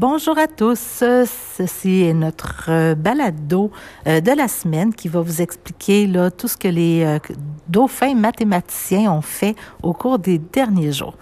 Bonjour 0.00 0.38
à 0.38 0.46
tous. 0.46 0.78
Ceci 0.78 2.04
est 2.04 2.14
notre 2.14 2.66
euh, 2.68 2.94
balado 2.94 3.72
euh, 4.06 4.20
de 4.20 4.30
la 4.30 4.46
semaine 4.46 4.94
qui 4.94 5.08
va 5.08 5.20
vous 5.20 5.42
expliquer 5.42 6.08
tout 6.38 6.46
ce 6.46 6.56
que 6.56 6.68
les 6.68 7.02
euh, 7.02 7.18
dauphins 7.66 8.14
mathématiciens 8.14 9.10
ont 9.10 9.22
fait 9.22 9.56
au 9.82 9.92
cours 9.92 10.20
des 10.20 10.38
derniers 10.38 10.92
jours. 10.92 11.14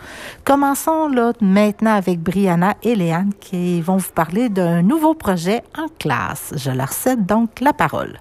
Commençons 0.44 1.08
là, 1.08 1.32
maintenant 1.40 1.94
avec 1.94 2.20
Brianna 2.20 2.74
et 2.82 2.94
Léane 2.94 3.32
qui 3.40 3.80
vont 3.80 3.96
vous 3.96 4.12
parler 4.12 4.50
d'un 4.50 4.82
nouveau 4.82 5.14
projet 5.14 5.64
en 5.78 5.88
classe. 5.98 6.52
Je 6.54 6.70
leur 6.70 6.92
cède 6.92 7.24
donc 7.24 7.60
la 7.60 7.72
parole. 7.72 8.20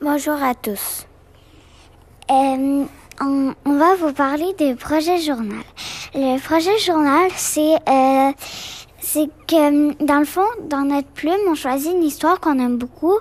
Bonjour 0.00 0.40
à 0.40 0.54
tous. 0.54 1.08
On, 2.28 2.86
va 3.66 3.96
vous 3.96 4.12
parler 4.12 4.54
du 4.56 4.76
projet 4.76 5.18
journal. 5.18 5.64
Le 6.14 6.38
projet 6.38 6.78
journal, 6.78 7.28
c'est 7.34 7.74
c'est 9.12 9.28
que 9.48 10.04
dans 10.04 10.20
le 10.20 10.24
fond, 10.24 10.46
dans 10.68 10.82
notre 10.82 11.08
plume, 11.08 11.40
on 11.48 11.56
choisit 11.56 11.92
une 11.92 12.04
histoire 12.04 12.38
qu'on 12.38 12.58
aime 12.60 12.78
beaucoup, 12.78 13.18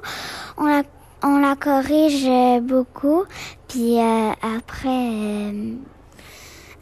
on 0.57 0.65
la 0.65 0.83
on 1.23 1.39
la 1.39 1.55
corrige 1.55 2.25
euh, 2.27 2.61
beaucoup, 2.61 3.23
puis 3.67 3.97
euh, 3.97 4.31
après 4.57 4.87
euh, 4.87 5.73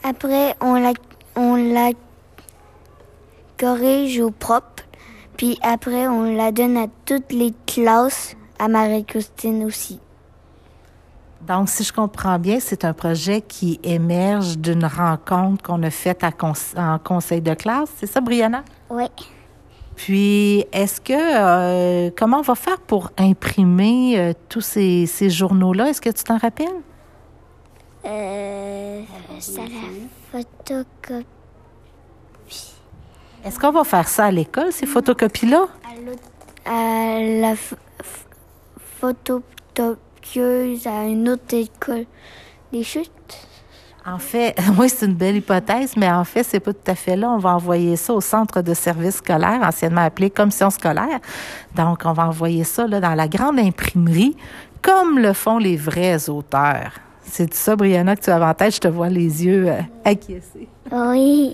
après 0.03 0.55
on 0.59 0.75
la 0.75 0.91
on 1.37 1.55
la 1.55 1.91
corrige 3.57 4.19
au 4.19 4.31
propre, 4.31 4.83
puis 5.37 5.57
après 5.61 6.07
on 6.09 6.35
la 6.35 6.51
donne 6.51 6.75
à 6.75 6.87
toutes 7.05 7.31
les 7.31 7.53
classes, 7.65 8.35
à 8.59 8.67
Marie-Christine 8.67 9.63
aussi. 9.63 10.01
Donc, 11.47 11.69
si 11.69 11.85
je 11.85 11.93
comprends 11.93 12.39
bien, 12.39 12.59
c'est 12.59 12.83
un 12.83 12.93
projet 12.93 13.39
qui 13.39 13.79
émerge 13.83 14.57
d'une 14.57 14.83
rencontre 14.83 15.63
qu'on 15.63 15.81
a 15.83 15.91
faite 15.91 16.25
à 16.25 16.31
en 16.75 16.99
conseil 16.99 17.41
de 17.41 17.53
classe. 17.53 17.89
C'est 17.95 18.07
ça, 18.07 18.19
Brianna? 18.19 18.63
Oui. 18.89 19.05
Puis, 19.95 20.65
est-ce 20.71 21.01
que, 21.01 21.13
euh, 21.13 22.11
comment 22.15 22.37
on 22.39 22.41
va 22.43 22.55
faire 22.55 22.79
pour 22.79 23.11
imprimer 23.17 24.19
euh, 24.19 24.33
tous 24.47 24.61
ces, 24.61 25.05
ces 25.07 25.29
journaux-là? 25.29 25.89
Est-ce 25.89 26.01
que 26.01 26.09
tu 26.11 26.23
t'en 26.23 26.37
rappelles? 26.37 26.67
Euh, 28.05 29.01
ça 29.39 29.61
la 29.61 30.39
photocopie. 30.43 31.25
Est-ce 33.43 33.59
qu'on 33.59 33.71
va 33.71 33.83
faire 33.83 34.07
ça 34.07 34.25
à 34.25 34.31
l'école, 34.31 34.71
ces 34.71 34.85
photocopies-là? 34.85 35.65
À, 36.65 36.69
à 36.69 37.19
la 37.19 37.55
ph- 37.55 37.75
ph- 37.97 38.25
photocopieuse 38.99 40.85
à 40.87 41.05
une 41.05 41.29
autre 41.29 41.53
école 41.55 42.05
des 42.71 42.83
chutes. 42.83 43.09
En 44.07 44.19
fait, 44.19 44.55
oui, 44.79 44.87
c'est 44.87 45.05
une 45.05 45.15
belle 45.15 45.35
hypothèse, 45.37 45.97
mais 45.97 46.09
en 46.09 46.23
fait, 46.23 46.43
c'est 46.43 46.61
pas 46.61 46.71
tout 46.71 46.91
à 46.91 46.95
fait 46.95 47.17
là. 47.17 47.29
On 47.29 47.39
va 47.39 47.55
envoyer 47.55 47.97
ça 47.97 48.13
au 48.13 48.21
centre 48.21 48.61
de 48.61 48.73
service 48.73 49.15
scolaire, 49.15 49.59
anciennement 49.61 50.01
appelé 50.01 50.29
commission 50.29 50.69
scolaire. 50.69 51.19
Donc, 51.75 52.03
on 52.05 52.13
va 52.13 52.27
envoyer 52.27 52.63
ça 52.63 52.87
là, 52.87 53.01
dans 53.01 53.15
la 53.15 53.27
grande 53.27 53.59
imprimerie, 53.59 54.37
comme 54.81 55.19
le 55.19 55.33
font 55.33 55.57
les 55.57 55.75
vrais 55.75 56.29
auteurs. 56.29 56.91
C'est 57.21 57.53
ça, 57.53 57.75
Brianna, 57.75 58.15
que 58.15 58.21
tu 58.21 58.29
as 58.29 58.41
en 58.41 58.53
tête? 58.53 58.75
Je 58.75 58.79
te 58.79 58.87
vois 58.87 59.09
les 59.09 59.45
yeux 59.45 59.67
euh, 59.67 59.81
acquiescés. 60.05 60.69
Oui. 60.89 61.53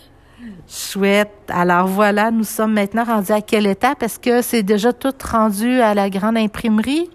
Chouette. 0.67 1.49
Alors 1.49 1.87
voilà, 1.87 2.29
nous 2.29 2.43
sommes 2.43 2.73
maintenant 2.73 3.03
rendus 3.03 3.31
à 3.31 3.41
quelle 3.41 3.65
étape? 3.65 4.03
Est-ce 4.03 4.19
que 4.19 4.43
c'est 4.43 4.61
déjà 4.61 4.93
tout 4.93 5.13
rendu 5.31 5.81
à 5.81 5.95
la 5.95 6.09
grande 6.11 6.37
imprimerie? 6.37 7.09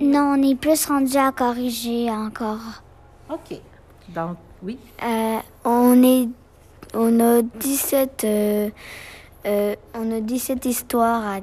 Non, 0.00 0.36
on 0.38 0.42
est 0.42 0.54
plus 0.54 0.86
rendu 0.86 1.16
à 1.16 1.32
corriger 1.32 2.08
encore. 2.10 2.82
OK. 3.28 3.58
Donc, 4.14 4.36
oui. 4.62 4.78
Euh, 5.02 5.38
on 5.64 6.02
est, 6.02 6.28
on 6.94 7.20
a 7.20 7.42
17, 7.42 8.24
euh, 8.24 8.70
euh, 9.46 9.74
on 9.94 10.12
a 10.12 10.20
17 10.20 10.64
histoires 10.66 11.22
à, 11.26 11.36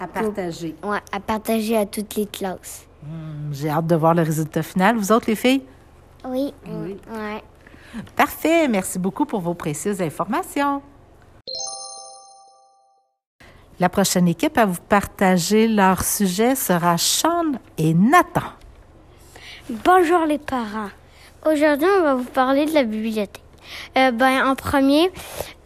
À 0.00 0.06
partager. 0.08 0.74
ouais, 0.82 0.98
à 1.12 1.20
partager 1.20 1.76
à 1.76 1.86
toutes 1.86 2.14
les 2.16 2.26
classes. 2.26 2.86
Hum, 3.04 3.50
J'ai 3.52 3.68
hâte 3.70 3.86
de 3.86 3.94
voir 3.96 4.14
le 4.14 4.22
résultat 4.22 4.62
final. 4.62 4.96
Vous 4.96 5.12
autres, 5.12 5.26
les 5.28 5.36
filles? 5.36 5.62
Oui. 6.24 6.52
Oui. 6.66 6.96
Ouais. 7.10 7.42
Parfait. 8.16 8.66
Merci 8.68 8.98
beaucoup 8.98 9.24
pour 9.24 9.40
vos 9.40 9.54
précieuses 9.54 10.02
informations. 10.02 10.82
La 13.78 13.88
prochaine 13.90 14.26
équipe 14.26 14.56
à 14.58 14.64
vous 14.64 14.80
partager 14.88 15.68
leur 15.68 16.02
sujet 16.02 16.54
sera 16.54 16.96
Sean 16.96 17.52
et 17.76 17.92
Nathan. 17.92 18.48
Bonjour 19.84 20.24
les 20.26 20.38
parents. 20.38 20.88
Aujourd'hui, 21.44 21.86
on 21.98 22.02
va 22.02 22.14
vous 22.14 22.24
parler 22.24 22.66
de 22.66 22.72
la 22.72 22.82
bibliothèque. 22.82 23.40
Euh, 23.96 24.10
ben, 24.10 24.48
en 24.48 24.54
premier, 24.54 25.10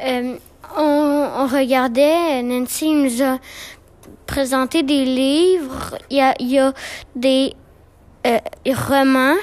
euh, 0.00 0.36
on, 0.76 1.46
regardait, 1.46 2.42
Nancy 2.42 2.92
nous 2.92 3.22
a 3.22 3.38
présenté 4.26 4.82
des 4.82 5.04
livres. 5.04 5.96
Il 6.10 6.18
y 6.40 6.58
a, 6.58 6.72
des 7.14 7.54
euh, 8.26 8.38
romans. 8.66 9.36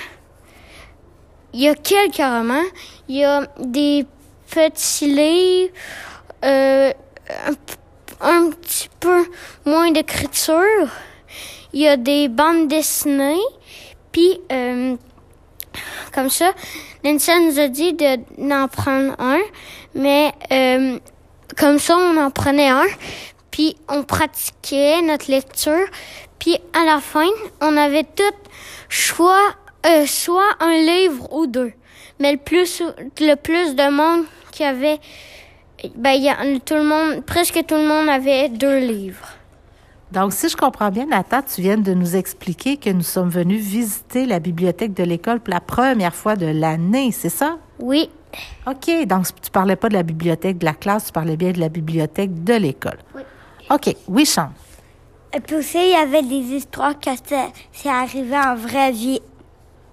Il 1.54 1.62
y 1.62 1.70
a 1.70 1.76
quelques 1.76 2.18
romans. 2.18 2.68
Il 3.08 3.16
y 3.16 3.24
a 3.24 3.48
des 3.60 4.06
petits 4.50 5.08
livres. 5.08 5.74
euh, 6.44 6.92
un, 7.48 7.54
un 8.22 8.50
petit 8.52 8.90
peu 9.00 9.26
moins 9.66 9.92
d'écriture. 9.92 10.90
Il 11.74 11.82
y 11.82 11.88
a 11.88 11.98
des 11.98 12.28
bandes 12.28 12.68
dessinées. 12.68 13.42
Puis, 14.12 14.40
euh, 14.52 14.96
comme 16.14 16.30
ça, 16.30 16.52
Nancy 17.04 17.32
nous 17.42 17.60
a 17.60 17.68
dit 17.68 17.94
de, 17.94 18.18
d'en 18.38 18.68
prendre 18.68 19.16
un, 19.20 19.40
mais 19.96 20.32
euh, 20.52 21.00
comme 21.58 21.80
ça, 21.80 21.98
on 21.98 22.18
en 22.18 22.32
prenait 22.32 22.70
un, 22.70 22.86
puis 23.52 23.76
on 23.90 24.04
pratiquait 24.04 25.02
notre 25.02 25.32
lecture, 25.32 25.88
puis 26.40 26.58
à 26.74 26.86
la 26.86 27.00
fin, 27.00 27.28
on 27.62 27.76
avait 27.78 28.04
tout 28.04 28.24
choix, 28.90 29.42
euh, 29.86 30.06
soit 30.06 30.56
un 30.60 30.74
livre 30.74 31.32
ou 31.34 31.48
deux. 31.48 31.74
Mais 32.20 32.32
le 32.32 32.38
plus, 32.38 32.82
le 33.20 33.36
plus 33.36 33.76
de 33.76 33.90
monde 33.90 34.26
qui 34.52 34.64
avait, 34.64 35.00
ben, 35.96 36.12
y 36.12 36.30
a, 36.30 36.36
tout 36.66 36.74
le 36.74 36.84
monde, 36.84 37.24
presque 37.26 37.64
tout 37.68 37.76
le 37.76 37.88
monde 37.88 38.10
avait 38.10 38.50
deux 38.50 38.80
livres. 38.80 39.37
Donc, 40.12 40.32
si 40.32 40.48
je 40.48 40.56
comprends 40.56 40.90
bien, 40.90 41.06
Nathan, 41.06 41.42
tu 41.42 41.62
viens 41.62 41.78
de 41.78 41.94
nous 41.94 42.16
expliquer 42.16 42.78
que 42.78 42.90
nous 42.90 43.02
sommes 43.02 43.30
venus 43.30 43.62
visiter 43.62 44.26
la 44.26 44.40
bibliothèque 44.40 44.94
de 44.94 45.04
l'école 45.04 45.42
pour 45.42 45.54
la 45.54 45.60
première 45.60 46.16
fois 46.16 46.36
de 46.36 46.46
l'année, 46.46 47.12
c'est 47.12 47.30
ça? 47.30 47.58
Oui, 47.80 48.10
OK. 48.66 49.06
Donc, 49.06 49.26
tu 49.42 49.52
parlais 49.52 49.76
pas 49.76 49.90
de 49.90 49.96
la 49.96 50.04
bibliothèque 50.04 50.60
de 50.60 50.66
la 50.66 50.74
classe, 50.74 51.08
tu 51.08 51.12
parlais 51.12 51.36
bien 51.36 51.52
de 51.52 51.60
la 51.60 51.70
bibliothèque 51.70 52.44
de 52.44 52.54
l'école. 52.54 53.00
Oui. 53.16 53.22
OK. 53.70 53.96
Oui, 54.08 54.26
Sean. 54.26 54.50
Et 55.34 55.42
puis 55.42 55.58
aussi, 55.58 55.78
il 55.78 55.92
y 55.92 55.96
avait 55.96 56.24
des 56.24 56.56
histoires 56.56 56.98
que 56.98 57.10
c'est, 57.24 57.90
arrivé 57.90 58.38
en 58.38 58.56
vraie 58.56 58.92
vie. 58.92 59.20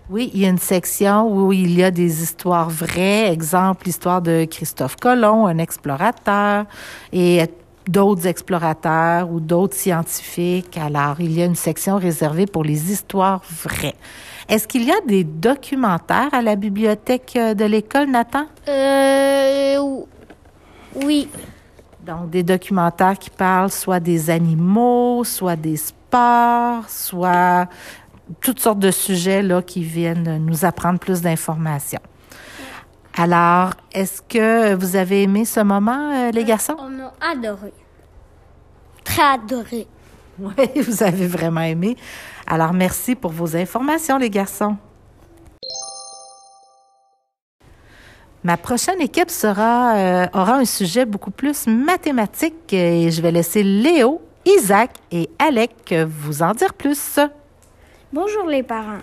Oui, 0.08 0.30
il 0.32 0.40
y 0.42 0.46
a 0.46 0.50
une 0.50 0.58
section 0.58 1.26
où 1.26 1.52
il 1.52 1.76
y 1.76 1.82
a 1.82 1.90
des 1.90 2.22
histoires 2.22 2.68
vraies, 2.68 3.32
exemple 3.32 3.86
l'histoire 3.86 4.22
de 4.22 4.46
Christophe 4.48 4.96
Colomb, 4.96 5.46
un 5.46 5.58
explorateur, 5.58 6.66
et 7.12 7.42
d'autres 7.86 8.26
explorateurs 8.26 9.30
ou 9.30 9.40
d'autres 9.40 9.76
scientifiques. 9.76 10.78
Alors, 10.78 11.20
il 11.20 11.32
y 11.32 11.42
a 11.42 11.44
une 11.44 11.54
section 11.54 11.96
réservée 11.96 12.46
pour 12.46 12.64
les 12.64 12.90
histoires 12.92 13.42
vraies. 13.62 13.96
Est-ce 14.48 14.68
qu'il 14.68 14.84
y 14.84 14.90
a 14.90 15.00
des 15.06 15.24
documentaires 15.24 16.32
à 16.32 16.42
la 16.42 16.56
bibliothèque 16.56 17.32
euh, 17.36 17.54
de 17.54 17.64
l'école, 17.64 18.10
Nathan? 18.10 18.46
Euh, 18.68 19.78
oui. 20.96 21.28
Donc, 22.04 22.30
des 22.30 22.42
documentaires 22.42 23.18
qui 23.18 23.30
parlent 23.30 23.70
soit 23.70 24.00
des 24.00 24.28
animaux, 24.28 25.24
soit 25.24 25.56
des 25.56 25.76
sports, 25.76 26.88
soit 26.88 27.66
toutes 28.40 28.60
sortes 28.60 28.78
de 28.78 28.90
sujets 28.90 29.42
là, 29.42 29.62
qui 29.62 29.82
viennent 29.82 30.44
nous 30.44 30.64
apprendre 30.64 30.98
plus 30.98 31.22
d'informations. 31.22 32.00
Alors, 33.16 33.74
est-ce 33.92 34.20
que 34.22 34.74
vous 34.74 34.96
avez 34.96 35.22
aimé 35.22 35.44
ce 35.44 35.60
moment, 35.60 36.12
euh, 36.12 36.30
les 36.32 36.42
garçons? 36.44 36.76
On 36.78 37.00
a 37.00 37.12
adoré. 37.30 37.72
Très 39.04 39.22
adoré. 39.22 39.86
Oui, 40.36 40.52
vous 40.82 41.04
avez 41.04 41.28
vraiment 41.28 41.60
aimé. 41.60 41.96
Alors, 42.48 42.72
merci 42.72 43.14
pour 43.14 43.30
vos 43.30 43.54
informations, 43.56 44.18
les 44.18 44.30
garçons. 44.30 44.76
Ma 48.42 48.56
prochaine 48.56 49.00
équipe 49.00 49.30
sera, 49.30 49.94
euh, 49.94 50.26
aura 50.34 50.56
un 50.56 50.64
sujet 50.64 51.04
beaucoup 51.04 51.30
plus 51.30 51.68
mathématique 51.68 52.72
et 52.72 53.12
je 53.12 53.22
vais 53.22 53.30
laisser 53.30 53.62
Léo, 53.62 54.20
Isaac 54.44 54.90
et 55.12 55.30
Alec 55.38 55.94
vous 56.08 56.42
en 56.42 56.50
dire 56.50 56.74
plus. 56.74 57.20
Bonjour 58.12 58.46
les 58.48 58.64
parents. 58.64 59.02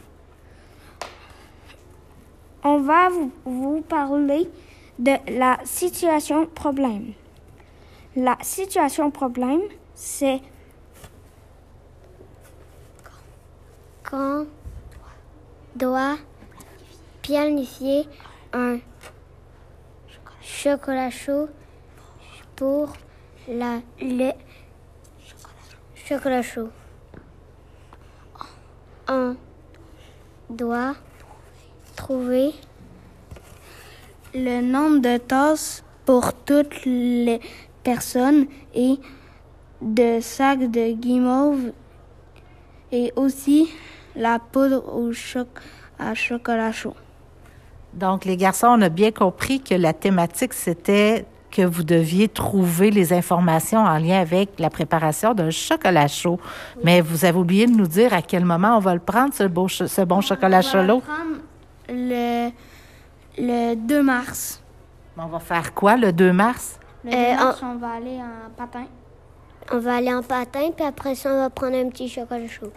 On 2.63 2.79
va 2.79 3.09
vous, 3.45 3.81
parler 3.81 4.49
de 4.99 5.13
la 5.39 5.57
situation 5.63 6.45
problème. 6.45 7.13
La 8.15 8.37
situation 8.41 9.09
problème, 9.09 9.61
c'est 9.95 10.41
Qu'on 14.03 14.45
doit 15.75 16.17
planifier 17.21 18.05
un 18.51 18.79
chocolat 20.41 21.09
chaud 21.09 21.47
pour 22.57 22.91
la, 23.47 23.79
le 24.01 24.31
chocolat 25.95 26.41
chaud? 26.41 26.69
On 29.07 29.35
doit 30.49 30.95
trouver 32.11 32.51
le 34.33 34.61
nombre 34.61 34.99
de 34.99 35.17
tasses 35.17 35.81
pour 36.05 36.33
toutes 36.33 36.85
les 36.85 37.39
personnes 37.83 38.47
et 38.75 38.95
de 39.81 40.19
sacs 40.19 40.69
de 40.69 40.91
guimauve 40.91 41.71
et 42.91 43.13
aussi 43.15 43.69
la 44.15 44.39
poudre 44.39 44.93
au 44.93 45.13
choc 45.13 45.47
à 45.97 46.13
chocolat 46.13 46.73
chaud. 46.73 46.95
Donc, 47.93 48.25
les 48.25 48.35
garçons, 48.35 48.67
on 48.67 48.81
a 48.81 48.89
bien 48.89 49.11
compris 49.11 49.61
que 49.61 49.75
la 49.75 49.93
thématique, 49.93 50.53
c'était 50.53 51.25
que 51.49 51.61
vous 51.61 51.83
deviez 51.83 52.27
trouver 52.27 52.91
les 52.91 53.13
informations 53.13 53.79
en 53.79 53.97
lien 53.97 54.19
avec 54.19 54.59
la 54.59 54.69
préparation 54.69 55.33
d'un 55.33 55.49
chocolat 55.49 56.07
chaud. 56.07 56.39
Mais 56.83 56.99
vous 56.99 57.23
avez 57.23 57.37
oublié 57.37 57.67
de 57.67 57.71
nous 57.71 57.87
dire 57.87 58.13
à 58.13 58.21
quel 58.21 58.43
moment 58.43 58.75
on 58.75 58.79
va 58.79 58.93
le 58.93 59.01
prendre, 59.01 59.33
ce, 59.33 59.43
beau, 59.43 59.69
ce 59.69 60.01
bon 60.01 60.19
chocolat 60.19 60.61
chaud. 60.61 60.79
On 60.79 60.87
va 60.87 60.93
le 60.93 60.99
prendre 60.99 61.40
le, 61.91 62.49
le 63.38 63.75
2 63.75 64.03
mars. 64.03 64.61
On 65.17 65.27
va 65.27 65.39
faire 65.39 65.73
quoi 65.73 65.97
le 65.97 66.11
2 66.11 66.31
mars? 66.31 66.79
Le 67.03 67.11
2 67.11 67.17
euh, 67.17 67.35
mars, 67.35 67.59
on... 67.61 67.67
on 67.67 67.75
va 67.75 67.89
aller 67.91 68.17
en 68.17 68.49
patin. 68.57 68.85
On 69.71 69.79
va 69.79 69.95
aller 69.95 70.13
en 70.13 70.23
patin, 70.23 70.71
puis 70.75 70.85
après 70.85 71.15
ça, 71.15 71.31
on 71.31 71.38
va 71.38 71.49
prendre 71.49 71.77
un 71.77 71.89
petit 71.89 72.09
chocolat 72.09 72.47
chaud. 72.47 72.71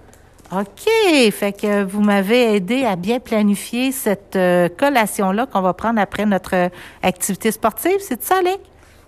OK. 0.53 1.33
Fait 1.33 1.53
que 1.53 1.83
vous 1.83 2.01
m'avez 2.01 2.55
aidé 2.55 2.85
à 2.85 2.97
bien 2.97 3.19
planifier 3.19 3.93
cette 3.93 4.37
euh, 4.37 4.69
collation-là 4.69 5.47
qu'on 5.47 5.63
va 5.63 5.73
prendre 5.73 6.01
après 6.01 6.27
notre 6.27 6.55
euh, 6.55 6.69
activité 7.03 7.51
sportive. 7.51 7.99
C'est 8.01 8.23
ça, 8.23 8.39
Alec? 8.39 8.61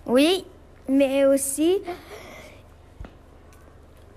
Oui, 0.05 0.45
mais 0.89 1.25
aussi, 1.25 1.77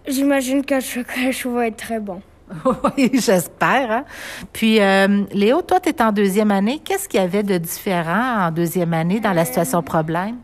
j'imagine 0.07 0.65
que 0.65 0.77
le 0.77 0.81
chocolat 0.81 1.33
chaud 1.33 1.53
va 1.53 1.67
être 1.67 1.77
très 1.77 2.01
bon. 2.01 2.23
oui, 2.97 3.11
j'espère. 3.15 3.91
Hein? 3.91 4.05
Puis, 4.53 4.81
euh, 4.81 5.25
Léo, 5.33 5.63
toi, 5.63 5.81
tu 5.81 5.91
es 5.91 6.03
en 6.03 6.13
deuxième 6.13 6.51
année. 6.51 6.81
Qu'est-ce 6.85 7.09
qu'il 7.09 7.21
y 7.21 7.23
avait 7.23 7.43
de 7.43 7.59
différent 7.59 8.47
en 8.47 8.51
deuxième 8.51 8.93
année 8.95 9.21
dans 9.21 9.33
la 9.33 9.45
situation 9.45 9.83
problème? 9.83 10.37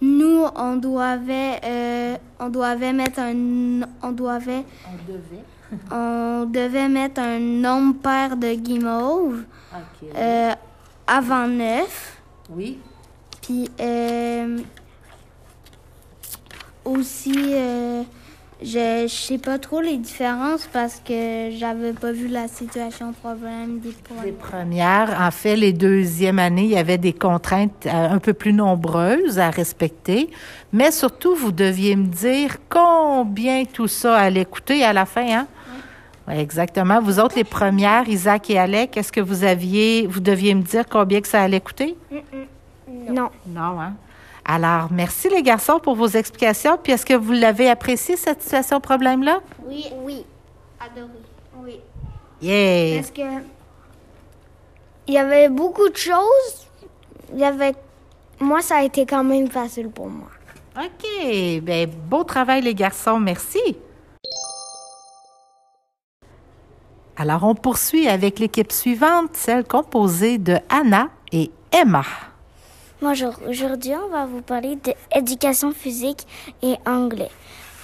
Nous, 0.00 0.44
on 0.54 0.76
devait, 0.76 2.18
on 2.38 2.48
devait 2.48 2.92
mettre 2.92 3.18
un, 3.20 3.80
on 4.02 4.12
devait. 4.12 4.64
On 4.86 5.12
devait 5.12 5.44
on 5.90 6.46
devait 6.46 6.88
mettre 6.88 7.20
un 7.20 7.38
nombre 7.38 8.00
pair 8.00 8.36
de 8.36 8.54
guimauves 8.54 9.44
euh, 10.16 10.52
avant 11.06 11.46
neuf. 11.46 12.20
Oui. 12.50 12.78
Puis 13.42 13.68
euh, 13.80 14.58
aussi, 16.84 17.52
euh, 17.54 18.02
je 18.62 19.02
ne 19.04 19.08
sais 19.08 19.38
pas 19.38 19.58
trop 19.58 19.80
les 19.80 19.96
différences 19.96 20.68
parce 20.72 21.00
que 21.04 21.50
j'avais 21.56 21.92
pas 21.92 22.12
vu 22.12 22.28
la 22.28 22.48
situation 22.48 23.12
problème 23.12 23.78
des 23.78 23.92
premières. 23.92 24.24
Les 24.24 24.32
premières, 24.32 25.20
en 25.20 25.30
fait, 25.30 25.56
les 25.56 25.72
deuxièmes 25.72 26.38
années, 26.38 26.64
il 26.64 26.70
y 26.70 26.76
avait 26.76 26.98
des 26.98 27.12
contraintes 27.12 27.86
euh, 27.86 28.10
un 28.10 28.18
peu 28.18 28.32
plus 28.32 28.52
nombreuses 28.52 29.38
à 29.38 29.50
respecter, 29.50 30.30
mais 30.72 30.90
surtout, 30.90 31.34
vous 31.34 31.52
deviez 31.52 31.94
me 31.94 32.06
dire 32.06 32.56
combien 32.68 33.64
tout 33.64 33.88
ça 33.88 34.16
allait 34.16 34.44
coûter 34.44 34.84
à 34.84 34.92
la 34.92 35.06
fin, 35.06 35.40
hein? 35.40 35.46
Oui, 36.26 36.34
exactement. 36.34 37.00
Vous 37.00 37.20
autres, 37.20 37.36
les 37.36 37.44
premières, 37.44 38.08
Isaac 38.08 38.50
et 38.50 38.58
Alec, 38.58 38.96
est-ce 38.96 39.12
que 39.12 39.20
vous 39.20 39.44
aviez, 39.44 40.06
vous 40.06 40.20
deviez 40.20 40.54
me 40.54 40.62
dire 40.62 40.84
combien 40.86 41.20
que 41.20 41.28
ça 41.28 41.42
allait 41.42 41.60
coûter? 41.60 41.96
Non. 43.08 43.30
Non, 43.46 43.80
hein? 43.80 43.94
Alors, 44.50 44.90
merci 44.90 45.28
les 45.28 45.42
garçons 45.42 45.78
pour 45.78 45.94
vos 45.94 46.08
explications. 46.08 46.78
Puis 46.82 46.92
est-ce 46.92 47.04
que 47.04 47.12
vous 47.12 47.32
l'avez 47.32 47.68
apprécié, 47.68 48.16
cette 48.16 48.40
situation 48.40 48.80
problème-là? 48.80 49.40
Oui. 49.66 49.84
Oui. 50.02 50.24
Adoré. 50.80 51.10
Oui. 51.62 51.80
Yeah. 52.40 52.96
Parce 52.96 53.10
que 53.10 53.44
il 55.06 55.14
y 55.14 55.18
avait 55.18 55.50
beaucoup 55.50 55.88
de 55.90 55.96
choses. 55.96 56.66
Il 57.32 57.40
y 57.40 57.44
avait 57.44 57.74
moi, 58.40 58.62
ça 58.62 58.76
a 58.76 58.82
été 58.84 59.04
quand 59.04 59.24
même 59.24 59.50
facile 59.50 59.90
pour 59.90 60.08
moi. 60.08 60.28
OK. 60.78 61.60
Bien, 61.62 61.86
beau 61.86 62.24
travail 62.24 62.62
les 62.62 62.74
garçons. 62.74 63.20
Merci. 63.20 63.76
Alors, 67.16 67.44
on 67.44 67.54
poursuit 67.54 68.08
avec 68.08 68.38
l'équipe 68.38 68.72
suivante, 68.72 69.30
celle 69.34 69.64
composée 69.64 70.38
de 70.38 70.56
Anna 70.70 71.08
et 71.32 71.50
Emma. 71.72 72.04
Bonjour, 73.00 73.32
aujourd'hui 73.48 73.92
on 73.94 74.08
va 74.08 74.26
vous 74.26 74.42
parler 74.42 74.76
d'éducation 75.14 75.70
physique 75.70 76.26
et 76.62 76.74
anglais. 76.84 77.30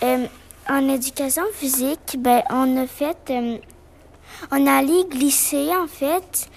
Euh, 0.02 0.26
en 0.68 0.88
éducation 0.88 1.44
physique, 1.52 2.16
ben, 2.18 2.42
on 2.50 2.76
a 2.76 2.88
fait, 2.88 3.16
euh, 3.30 3.58
on 4.50 4.66
allé 4.66 5.04
glisser 5.08 5.70
en 5.72 5.86
fait, 5.86 6.48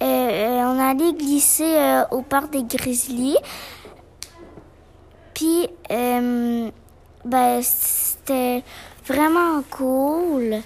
euh, 0.00 0.62
on 0.62 0.78
allait 0.80 1.12
glisser 1.12 1.76
au 2.10 2.22
parc 2.22 2.52
des 2.52 2.62
Grizzlies. 2.62 3.36
Puis, 5.34 5.68
ben, 5.90 7.60
c'était 7.60 8.64
vraiment 9.04 9.62
cool. 9.70 10.62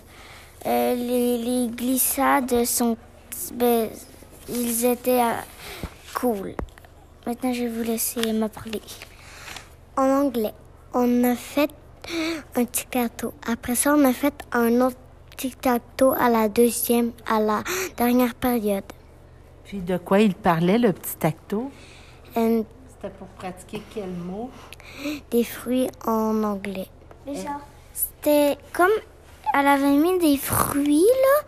Les, 0.64 1.38
les, 1.38 1.66
glissades 1.66 2.64
sont, 2.64 2.96
ben, 3.54 3.88
ils 4.48 4.84
étaient 4.84 5.24
cool. 6.14 6.54
Maintenant, 7.30 7.52
je 7.52 7.62
vais 7.62 7.68
vous 7.68 7.84
laisser 7.84 8.32
me 8.32 8.48
parler. 8.48 8.82
En 9.96 10.02
anglais, 10.02 10.52
on 10.92 11.22
a 11.22 11.36
fait 11.36 11.70
un 12.56 12.64
tic-tac-toe. 12.64 13.32
Après 13.46 13.76
ça, 13.76 13.94
on 13.94 14.04
a 14.04 14.12
fait 14.12 14.34
un 14.50 14.80
autre 14.80 14.96
tic-tac-toe 15.36 16.12
à 16.18 16.28
la 16.28 16.48
deuxième, 16.48 17.12
à 17.28 17.38
la 17.38 17.62
dernière 17.96 18.34
période. 18.34 18.82
Puis 19.62 19.78
de 19.78 19.96
quoi 19.96 20.18
il 20.18 20.34
parlait, 20.34 20.76
le 20.76 20.92
petit 20.92 21.14
tacto? 21.14 21.70
C'était 22.34 23.14
pour 23.16 23.28
pratiquer 23.38 23.80
quel 23.94 24.10
mot? 24.10 24.50
Des 25.30 25.44
fruits 25.44 25.86
en 26.04 26.42
anglais. 26.42 26.88
C'était 27.92 28.58
comme 28.72 28.90
elle 29.54 29.68
avait 29.68 29.96
mis 29.96 30.18
des 30.18 30.36
fruits, 30.36 31.06
là. 31.22 31.46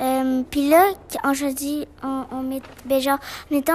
Euh, 0.00 0.42
puis 0.48 0.68
là, 0.68 0.92
on 1.24 1.32
dit, 1.52 1.86
on, 2.04 2.24
on 2.30 2.42
met, 2.42 2.62
ben 2.84 3.00
genre, 3.00 3.18
mettons, 3.50 3.72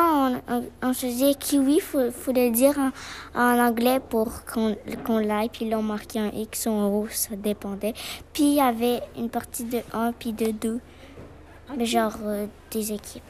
on, 0.48 0.64
on, 0.82 0.94
se 0.94 1.06
dit 1.06 1.36
kiwi, 1.36 1.82
faut, 1.82 2.12
faut 2.12 2.32
le 2.32 2.50
dire 2.50 2.76
en, 2.80 2.92
en 3.40 3.60
anglais 3.60 4.00
pour 4.00 4.46
qu'on 4.46 4.76
qu'on 5.06 5.20
l'aille. 5.20 5.50
Puis 5.50 5.68
là, 5.70 5.80
on 5.80 5.84
marquait 5.84 6.20
un 6.20 6.30
X 6.30 6.66
ou 6.68 6.72
un 6.72 6.88
O, 6.88 7.08
ça 7.10 7.36
dépendait. 7.36 7.94
Puis 8.32 8.44
il 8.44 8.56
y 8.56 8.62
avait 8.62 9.02
une 9.18 9.30
partie 9.30 9.66
de 9.66 9.80
1 9.94 10.14
puis 10.14 10.32
de 10.32 10.52
2, 10.52 10.80
okay. 11.74 11.86
genre 11.86 12.16
euh, 12.24 12.46
des 12.72 12.94
équipes. 12.94 13.24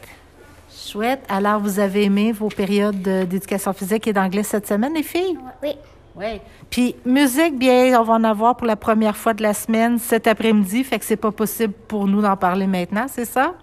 Chouette. 0.72 1.24
Alors, 1.30 1.60
vous 1.60 1.80
avez 1.80 2.04
aimé 2.04 2.32
vos 2.32 2.50
périodes 2.50 3.02
d'éducation 3.02 3.74
physique 3.74 4.08
et 4.08 4.14
d'anglais 4.14 4.44
cette 4.44 4.68
semaine, 4.68 4.94
les 4.94 5.04
filles? 5.04 5.38
Oui. 5.62 5.76
Oui. 6.16 6.40
Puis 6.70 6.96
musique, 7.06 7.58
bien, 7.58 8.00
on 8.00 8.04
va 8.04 8.14
en 8.14 8.24
avoir 8.24 8.56
pour 8.56 8.68
la 8.68 8.76
première 8.76 9.18
fois 9.18 9.34
de 9.34 9.42
la 9.42 9.54
semaine 9.54 9.98
cet 9.98 10.28
après-midi, 10.28 10.84
fait 10.84 11.00
que 11.00 11.06
c'est 11.06 11.18
pas 11.18 11.32
possible 11.32 11.74
pour 11.88 12.08
nous 12.08 12.22
d'en 12.22 12.38
parler 12.38 12.68
maintenant, 12.68 13.06
c'est 13.08 13.26
ça? 13.26 13.54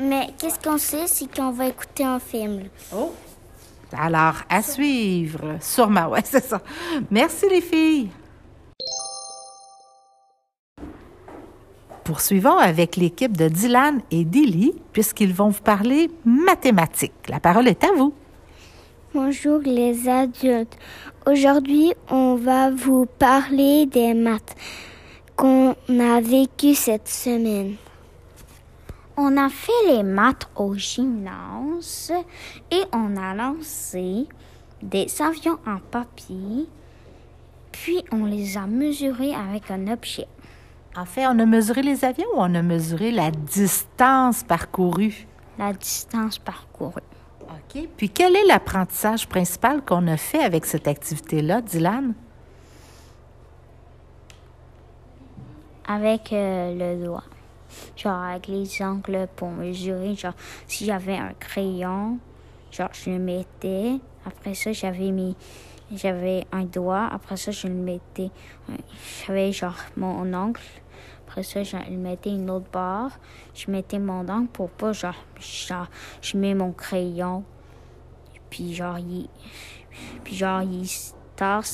Mais 0.00 0.28
qu'est-ce 0.38 0.58
qu'on 0.58 0.78
sait, 0.78 1.06
c'est 1.06 1.34
qu'on 1.34 1.52
va 1.52 1.68
écouter 1.68 2.04
un 2.04 2.18
film. 2.18 2.64
Oh! 2.94 3.12
Alors, 3.96 4.42
à 4.48 4.62
suivre. 4.62 5.56
Sûrement, 5.60 6.08
oui, 6.10 6.20
c'est 6.24 6.44
ça. 6.44 6.60
Merci 7.10 7.48
les 7.48 7.60
filles. 7.60 8.10
Poursuivons 12.04 12.58
avec 12.58 12.96
l'équipe 12.96 13.36
de 13.36 13.48
Dylan 13.48 14.00
et 14.10 14.24
Dilly, 14.24 14.74
puisqu'ils 14.92 15.32
vont 15.32 15.48
vous 15.48 15.62
parler 15.62 16.10
mathématiques. 16.24 17.28
La 17.28 17.40
parole 17.40 17.66
est 17.66 17.82
à 17.82 17.92
vous. 17.96 18.12
Bonjour 19.18 19.60
les 19.60 20.10
adultes. 20.10 20.76
Aujourd'hui, 21.24 21.94
on 22.10 22.34
va 22.34 22.70
vous 22.70 23.06
parler 23.06 23.86
des 23.86 24.12
maths 24.12 24.54
qu'on 25.36 25.74
a 25.88 26.20
vécues 26.20 26.74
cette 26.74 27.08
semaine. 27.08 27.76
On 29.16 29.38
a 29.38 29.48
fait 29.48 29.72
les 29.88 30.02
maths 30.02 30.46
au 30.54 30.74
gymnase 30.74 32.12
et 32.70 32.82
on 32.92 33.16
a 33.16 33.34
lancé 33.34 34.26
des 34.82 35.06
avions 35.22 35.60
en 35.66 35.78
papier, 35.78 36.68
puis 37.72 38.04
on 38.12 38.26
les 38.26 38.58
a 38.58 38.66
mesurés 38.66 39.34
avec 39.34 39.70
un 39.70 39.90
objet. 39.90 40.28
En 40.94 41.06
fait, 41.06 41.26
on 41.26 41.38
a 41.38 41.46
mesuré 41.46 41.80
les 41.80 42.04
avions 42.04 42.28
ou 42.34 42.40
on 42.40 42.54
a 42.54 42.60
mesuré 42.60 43.12
la 43.12 43.30
distance 43.30 44.42
parcourue? 44.42 45.26
La 45.58 45.72
distance 45.72 46.38
parcourue. 46.38 47.15
OK. 47.48 47.88
Puis 47.96 48.10
quel 48.10 48.36
est 48.36 48.44
l'apprentissage 48.46 49.28
principal 49.28 49.82
qu'on 49.84 50.06
a 50.08 50.16
fait 50.16 50.42
avec 50.42 50.64
cette 50.64 50.88
activité-là, 50.88 51.60
Dylan? 51.62 52.14
Avec 55.86 56.32
euh, 56.32 56.74
le 56.96 57.04
doigt. 57.04 57.24
Genre 57.96 58.22
avec 58.22 58.48
les 58.48 58.82
angles 58.82 59.28
pour 59.36 59.50
mesurer. 59.50 60.14
Genre, 60.14 60.34
si 60.66 60.86
j'avais 60.86 61.16
un 61.16 61.32
crayon, 61.38 62.18
genre, 62.70 62.90
je 62.92 63.10
le 63.10 63.18
mettais. 63.18 64.00
Après 64.26 64.54
ça, 64.54 64.72
j'avais 64.72 65.12
mes, 65.12 65.34
j'avais 65.92 66.44
un 66.52 66.64
doigt. 66.64 67.08
Après 67.12 67.36
ça, 67.36 67.52
je 67.52 67.68
le 67.68 67.74
mettais. 67.74 68.30
J'avais 69.26 69.52
genre 69.52 69.76
mon 69.96 70.32
ongle. 70.34 70.60
Après 71.36 71.42
ça, 71.42 71.62
je 71.62 71.92
mettais 71.92 72.30
une 72.30 72.48
autre 72.48 72.64
barre. 72.72 73.10
Je 73.54 73.70
mettais 73.70 73.98
mon 73.98 74.26
ongle 74.26 74.48
pour 74.48 74.70
pas, 74.70 74.92
genre, 74.92 75.14
je 76.22 76.38
mets 76.38 76.54
mon 76.54 76.72
crayon. 76.72 77.44
Puis 78.48 78.74
genre, 78.74 78.98
il, 78.98 79.28
puis 80.24 80.34
genre, 80.34 80.62
il 80.62 80.88
se 80.88 81.12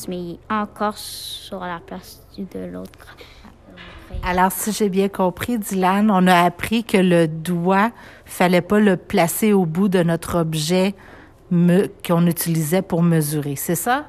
mais 0.08 0.18
il 0.18 0.32
est 0.32 0.52
encore 0.52 0.98
sur 0.98 1.60
la 1.60 1.78
place 1.78 2.26
de 2.36 2.64
l'autre. 2.64 3.16
Alors, 4.24 4.50
si 4.50 4.72
j'ai 4.72 4.88
bien 4.88 5.08
compris, 5.08 5.56
Dylan, 5.60 6.10
on 6.10 6.26
a 6.26 6.40
appris 6.40 6.82
que 6.82 6.96
le 6.96 7.28
doigt, 7.28 7.92
fallait 8.24 8.62
pas 8.62 8.80
le 8.80 8.96
placer 8.96 9.52
au 9.52 9.64
bout 9.64 9.88
de 9.88 10.02
notre 10.02 10.40
objet 10.40 10.96
qu'on 11.50 12.26
utilisait 12.26 12.82
pour 12.82 13.04
mesurer. 13.04 13.54
C'est 13.54 13.76
ça? 13.76 14.06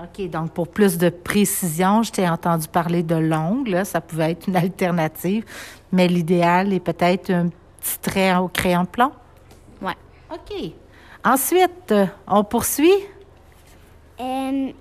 OK. 0.00 0.30
Donc, 0.30 0.52
pour 0.52 0.68
plus 0.68 0.96
de 0.98 1.08
précision, 1.10 2.02
je 2.02 2.12
t'ai 2.12 2.28
entendu 2.28 2.68
parler 2.68 3.02
de 3.02 3.14
l'ongle. 3.14 3.84
Ça 3.84 4.00
pouvait 4.00 4.30
être 4.32 4.48
une 4.48 4.56
alternative, 4.56 5.44
mais 5.92 6.08
l'idéal 6.08 6.72
est 6.72 6.80
peut-être 6.80 7.30
un 7.30 7.50
petit 7.80 7.98
trait 7.98 8.34
au 8.36 8.48
crayon 8.48 8.82
de 8.82 8.88
plomb? 8.88 9.12
Oui. 9.80 9.92
OK. 10.32 10.72
Ensuite, 11.24 11.94
on 12.26 12.42
poursuit? 12.44 12.90
Euh... 14.20 14.72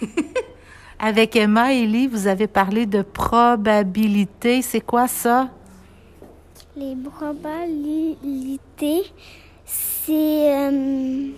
Avec 0.98 1.36
Emma 1.36 1.72
et 1.74 1.82
Ellie, 1.82 2.06
vous 2.06 2.28
avez 2.28 2.46
parlé 2.46 2.86
de 2.86 3.02
probabilité. 3.02 4.62
C'est 4.62 4.80
quoi 4.80 5.08
ça? 5.08 5.50
Les 6.76 6.96
probabilités, 6.96 9.02
c'est... 9.64 10.70
Euh... 10.70 11.32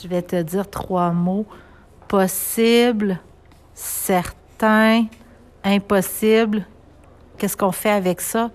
Je 0.00 0.08
vais 0.08 0.22
te 0.22 0.40
dire 0.42 0.68
trois 0.70 1.10
mots. 1.10 1.46
Possible, 2.06 3.18
certain, 3.74 5.06
impossible. 5.64 6.64
Qu'est-ce 7.36 7.56
qu'on 7.56 7.72
fait 7.72 7.90
avec 7.90 8.20
ça? 8.20 8.50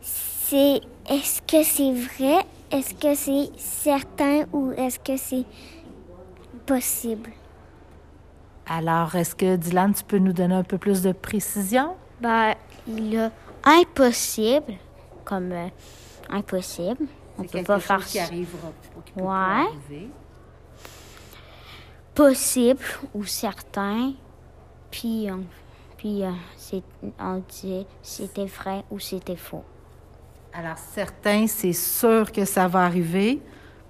C'est 0.00 0.80
est-ce 1.08 1.42
que 1.42 1.62
c'est 1.62 1.92
vrai? 1.92 2.44
Est-ce 2.70 2.94
que 2.94 3.14
c'est 3.14 3.50
certain 3.58 4.44
ou 4.52 4.72
est-ce 4.72 4.98
que 4.98 5.16
c'est 5.16 5.44
possible? 6.66 7.30
Alors, 8.66 9.14
est-ce 9.14 9.34
que 9.34 9.56
Dylan, 9.56 9.92
tu 9.92 10.04
peux 10.04 10.18
nous 10.18 10.32
donner 10.32 10.54
un 10.54 10.64
peu 10.64 10.78
plus 10.78 11.02
de 11.02 11.12
précision? 11.12 11.96
Ben, 12.20 12.54
il 12.88 13.12
y 13.12 13.18
a 13.18 13.30
impossible, 13.64 14.74
comme 15.24 15.52
euh, 15.52 15.68
impossible. 16.30 17.06
On 17.38 17.44
peut 17.44 17.62
pas 17.62 17.80
faire 17.80 18.04
qui 18.04 18.18
arrivera. 18.18 18.72
Qui 19.04 19.22
ouais. 19.22 20.08
Possible 22.14 22.84
ou 23.12 23.24
certain. 23.24 24.12
Puis, 24.90 25.28
on, 25.30 25.44
puis 25.96 26.22
euh, 26.22 26.80
on 27.18 27.42
disait 27.48 27.86
c'était 28.02 28.46
vrai 28.46 28.84
ou 28.90 29.00
c'était 29.00 29.36
faux. 29.36 29.64
Alors, 30.52 30.78
certains, 30.78 31.48
c'est 31.48 31.72
sûr 31.72 32.30
que 32.30 32.44
ça 32.44 32.68
va 32.68 32.84
arriver. 32.84 33.40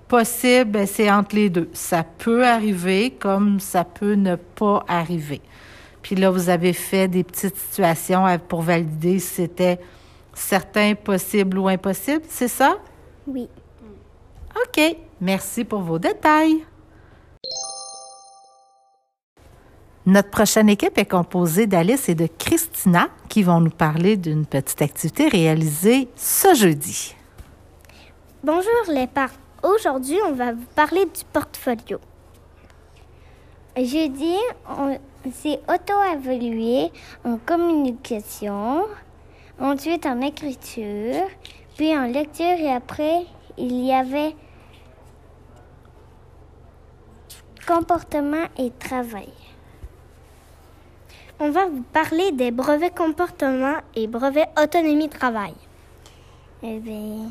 Possible, 0.09 0.71
ben, 0.71 0.87
c'est 0.87 1.11
entre 1.11 1.37
les 1.37 1.51
deux. 1.51 1.69
Ça 1.75 2.03
peut 2.03 2.47
arriver 2.47 3.11
comme 3.11 3.61
ça 3.61 3.85
peut 3.85 4.15
ne 4.15 4.37
pas 4.37 4.83
arriver. 4.89 5.43
Puis 6.01 6.15
là, 6.15 6.31
vous 6.31 6.49
avez 6.49 6.73
fait 6.73 7.09
des 7.09 7.25
petites 7.25 7.57
situations 7.57 8.25
pour 8.49 8.63
valider 8.63 9.19
si 9.19 9.35
c'était 9.35 9.79
certain, 10.35 10.95
possible 10.95 11.59
ou 11.59 11.69
impossible, 11.69 12.23
c'est 12.29 12.49
ça? 12.49 12.79
Oui. 13.27 13.49
OK. 14.57 14.97
Merci 15.21 15.65
pour 15.65 15.81
vos 15.81 15.99
détails. 15.99 16.65
Notre 20.07 20.29
prochaine 20.29 20.69
équipe 20.69 20.99
est 20.99 21.11
composée 21.11 21.67
d'Alice 21.67 22.11
et 22.11 22.15
de 22.15 22.27
Christina 22.27 23.09
qui 23.31 23.43
vont 23.43 23.61
nous 23.61 23.71
parler 23.71 24.19
d'une 24.19 24.45
petite 24.45 24.83
activité 24.83 25.29
réalisée 25.29 26.09
ce 26.15 26.55
jeudi. 26.55 27.15
Bonjour 28.43 28.71
les 28.89 29.07
parents. 29.07 29.33
Aujourd'hui, 29.63 30.19
on 30.27 30.33
va 30.33 30.53
vous 30.53 30.67
parler 30.77 31.07
du 31.07 31.25
portfolio. 31.33 31.99
Jeudi, 33.75 34.37
on 34.69 34.99
s'est 35.33 35.59
auto-évalué 35.67 36.93
en 37.25 37.39
communication, 37.39 38.85
ensuite 39.59 40.05
en 40.05 40.21
écriture, 40.21 41.27
puis 41.77 41.97
en 41.97 42.07
lecture 42.07 42.45
et 42.45 42.73
après, 42.73 43.27
il 43.59 43.85
y 43.85 43.93
avait 43.93 44.35
comportement 47.67 48.47
et 48.59 48.71
travail. 48.79 49.33
On 51.41 51.51
va 51.51 51.67
vous 51.67 51.83
parler 51.83 52.31
des 52.33 52.51
brevets 52.51 52.95
comportement 52.95 53.79
et 53.97 54.07
brevets 54.07 54.49
autonomie 54.61 55.09
travail. 55.09 55.55
Eh 56.63 56.79
bien, 56.79 57.31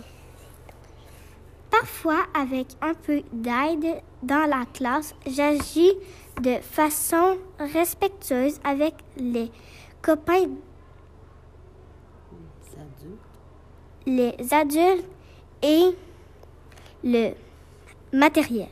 parfois, 1.72 2.26
avec 2.34 2.68
un 2.82 2.94
peu 2.94 3.22
d'aide 3.32 4.02
dans 4.22 4.46
la 4.48 4.66
classe, 4.74 5.16
j'agis 5.26 5.94
de 6.42 6.56
façon 6.62 7.38
respectueuse 7.60 8.60
avec 8.64 8.94
les 9.18 9.52
copains, 10.02 10.50
les 14.06 14.36
adultes 14.52 15.06
et 15.62 15.96
le 17.04 17.32
matériel. 18.12 18.70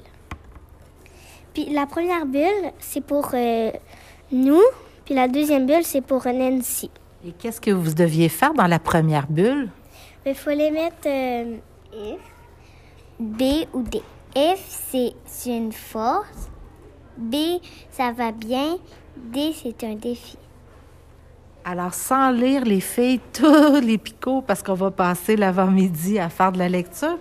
Puis 1.53 1.65
la 1.69 1.85
première 1.85 2.25
bulle, 2.25 2.71
c'est 2.79 3.01
pour 3.01 3.31
euh, 3.33 3.71
nous, 4.31 4.63
puis 5.05 5.15
la 5.15 5.27
deuxième 5.27 5.65
bulle, 5.65 5.83
c'est 5.83 6.01
pour 6.01 6.25
Nancy. 6.25 6.89
Et 7.25 7.33
qu'est-ce 7.33 7.61
que 7.61 7.71
vous 7.71 7.93
deviez 7.93 8.29
faire 8.29 8.53
dans 8.53 8.67
la 8.67 8.79
première 8.79 9.27
bulle? 9.27 9.69
Il 10.25 10.35
faut 10.35 10.51
les 10.51 10.71
mettre 10.71 11.07
euh, 11.07 11.57
F, 11.93 12.19
B 13.19 13.41
ou 13.73 13.83
D. 13.83 14.01
F, 14.35 14.59
c'est 14.91 15.13
une 15.50 15.71
force. 15.71 16.50
B, 17.17 17.35
ça 17.91 18.11
va 18.11 18.31
bien. 18.31 18.77
D, 19.17 19.51
c'est 19.53 19.83
un 19.83 19.95
défi. 19.95 20.38
Alors, 21.63 21.94
sans 21.94 22.32
lire 22.32 22.65
les 22.65 22.80
filles, 22.80 23.20
tous 23.34 23.80
les 23.80 23.98
picots, 23.98 24.41
parce 24.41 24.63
qu'on 24.63 24.74
va 24.74 24.91
passer 24.91 25.36
l'avant-midi 25.36 26.20
à 26.20 26.30
faire 26.30 26.51
de 26.51 26.58
la 26.58 26.70
lecture. 26.70 27.18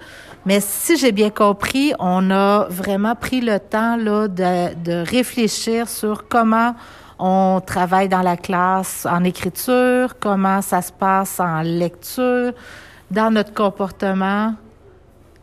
Mais 0.47 0.61
si 0.61 0.97
j'ai 0.97 1.13
bien 1.13 1.31
compris, 1.31 1.93
on 1.99 2.31
a 2.31 2.67
vraiment 2.71 3.15
pris 3.15 3.41
le 3.41 3.59
temps 3.61 3.97
là, 3.97 4.29
de, 4.29 4.75
de 4.75 5.05
réfléchir 5.07 5.89
sur 5.89 6.29
comment 6.29 6.75
on 7.19 7.61
travaille 7.65 8.09
dans 8.09 8.23
la 8.23 8.39
classe 8.39 9.07
en 9.07 9.25
écriture, 9.25 10.19
comment 10.19 10.63
ça 10.63 10.81
se 10.81 10.91
passe 10.91 11.39
en 11.39 11.61
lecture, 11.61 12.53
dans 13.11 13.31
notre 13.31 13.53
comportement, 13.53 14.55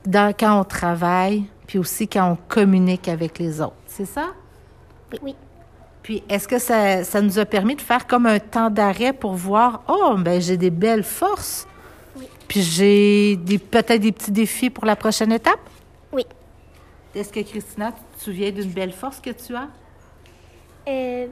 dans, 0.06 0.34
quand 0.34 0.60
on 0.60 0.64
travaille, 0.64 1.44
puis 1.68 1.78
aussi 1.78 2.08
quand 2.08 2.32
on 2.32 2.38
communique 2.48 3.08
avec 3.08 3.38
les 3.38 3.62
autres. 3.62 3.76
C'est 3.86 4.06
ça? 4.06 4.30
Oui. 5.22 5.36
Puis, 6.08 6.24
est-ce 6.30 6.48
que 6.48 6.58
ça, 6.58 7.04
ça, 7.04 7.22
nous 7.22 7.38
a 7.38 7.44
permis 7.44 7.76
de 7.76 7.82
faire 7.82 8.08
comme 8.08 8.28
un 8.28 8.40
temps 8.40 8.70
d'arrêt 8.70 9.12
pour 9.12 9.34
voir, 9.34 9.84
oh, 9.90 10.16
ben 10.18 10.40
j'ai 10.40 10.56
des 10.56 10.70
belles 10.70 11.04
forces? 11.04 11.68
Oui. 12.16 12.30
Puis 12.48 12.62
j'ai 12.62 13.36
des, 13.36 13.58
peut-être 13.58 14.00
des 14.00 14.14
petits 14.14 14.32
défis 14.32 14.70
pour 14.70 14.86
la 14.86 14.96
prochaine 14.96 15.34
étape? 15.34 15.60
Oui. 16.14 16.26
Est-ce 17.14 17.34
que, 17.34 17.42
Christina, 17.42 17.92
tu 17.92 18.20
te 18.20 18.24
souviens 18.24 18.52
d'une 18.52 18.72
belle 18.72 18.94
force 18.94 19.20
que 19.20 19.32
tu 19.32 19.54
as? 19.54 19.68
Euh, 20.88 21.28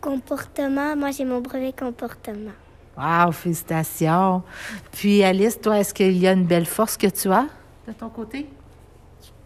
comportement. 0.00 0.94
Moi, 0.94 1.10
j'ai 1.10 1.24
mon 1.24 1.40
brevet 1.40 1.72
comportement. 1.72 2.52
Wow, 2.96 3.32
félicitations. 3.32 4.44
Puis, 4.92 5.24
Alice, 5.24 5.60
toi, 5.60 5.80
est-ce 5.80 5.92
qu'il 5.92 6.16
y 6.16 6.28
a 6.28 6.34
une 6.34 6.46
belle 6.46 6.66
force 6.66 6.96
que 6.96 7.08
tu 7.08 7.32
as 7.32 7.46
de 7.88 7.92
ton 7.94 8.10
côté? 8.10 8.48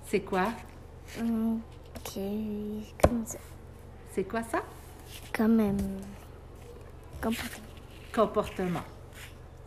C'est 0.05 0.21
quoi? 0.21 0.49
Ça. 2.05 3.39
C'est 4.15 4.25
quoi 4.25 4.43
ça? 4.43 4.59
Comme. 5.33 5.61
Euh, 5.61 5.73
comportement. 7.21 7.65
Comportement. 8.15 8.85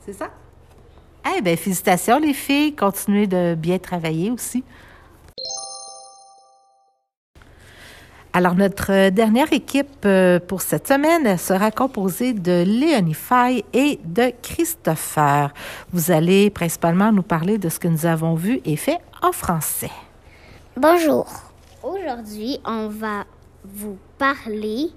C'est 0.06 0.14
ça? 0.14 0.30
Eh 1.36 1.42
bien, 1.42 1.58
félicitations, 1.58 2.20
les 2.20 2.34
filles. 2.34 2.76
Continuez 2.76 3.28
de 3.28 3.56
bien 3.56 3.80
travailler 3.80 4.32
aussi. 4.32 4.64
Alors, 8.32 8.54
notre 8.54 9.10
dernière 9.10 9.52
équipe 9.52 10.06
euh, 10.06 10.40
pour 10.40 10.62
cette 10.62 10.88
semaine 10.88 11.38
sera 11.38 11.72
composée 11.72 12.34
de 12.34 12.64
Léonie 12.66 13.16
Fay 13.16 13.66
et 13.74 14.00
de 14.06 14.32
Christopher. 14.44 15.52
Vous 15.92 16.12
allez 16.12 16.52
principalement 16.52 17.12
nous 17.12 17.24
parler 17.24 17.58
de 17.58 17.68
ce 17.68 17.80
que 17.80 17.88
nous 17.88 18.06
avons 18.06 18.36
vu 18.36 18.62
et 18.64 18.76
fait 18.76 19.00
en 19.24 19.32
français. 19.32 19.92
Bonjour. 20.76 21.47
Aujourd'hui, 21.84 22.60
on 22.66 22.88
va 22.88 23.26
vous 23.64 24.00
parler 24.18 24.88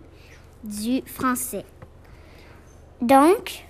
du 0.65 1.03
français. 1.03 1.65
Donc, 3.03 3.67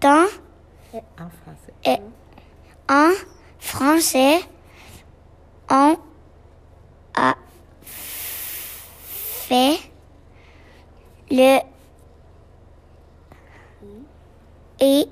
dans 0.00 0.26
En 0.92 1.30
français. 1.30 1.72
et 1.84 1.98
en 2.92 3.12
français, 3.58 4.40
on 5.70 5.96
a 7.14 7.34
fait 7.82 9.78
le 11.30 11.60
et 14.80 15.06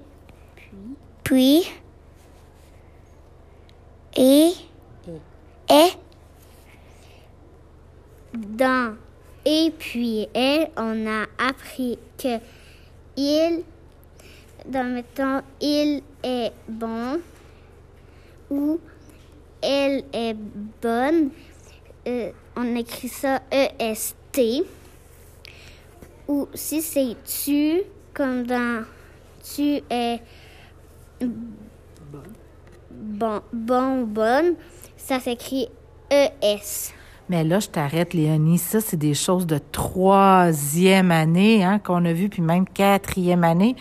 puis 1.22 1.70
et 4.16 4.52
et 5.06 5.20
Dans 8.59 8.97
et 9.45 9.73
puis 9.79 10.27
elle, 10.35 10.71
on 10.77 11.07
a 11.07 11.27
appris 11.38 11.97
que 12.21 12.38
il, 13.17 13.62
dans 14.67 14.93
mettons, 14.93 15.43
il 15.61 16.03
est 16.25 16.53
bon 16.69 17.21
ou 18.50 18.81
elle 19.62 20.03
est 20.12 20.37
bonne. 20.83 21.31
euh, 22.09 22.33
on 22.57 22.75
écrit 22.75 23.09
ça 23.09 23.43
E-S-T. 23.53 24.65
Ou 26.27 26.49
si 26.53 26.83
c'est 26.83 27.17
tu, 27.25 27.83
comme 28.12 28.45
dans 28.45 28.85
tu 29.55 29.81
es 29.88 30.21
bon, 32.91 33.41
bon 33.53 34.03
ou 34.03 34.07
bonne, 34.07 34.57
ça 34.97 35.21
s'écrit 35.21 35.69
E 36.12 36.27
E-S. 36.27 36.93
Mais 37.28 37.44
là, 37.44 37.61
je 37.61 37.68
t'arrête, 37.68 38.14
Léonie. 38.14 38.58
Ça, 38.58 38.80
c'est 38.80 38.97
des 38.97 39.14
choses 39.14 39.47
de 39.47 39.58
troisième 39.58 41.11
année 41.11 41.62
hein, 41.62 41.78
qu'on 41.78 42.04
a 42.04 42.12
vues, 42.12 42.28
puis 42.28 42.40
même 42.40 42.66
quatrième 42.66 43.44
année. 43.44 43.76